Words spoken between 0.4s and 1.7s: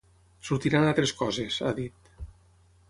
Sortiran altres coses,